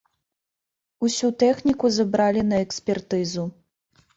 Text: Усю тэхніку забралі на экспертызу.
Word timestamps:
Усю 1.09 1.29
тэхніку 1.45 1.91
забралі 1.99 2.41
на 2.49 2.63
экспертызу. 2.67 3.45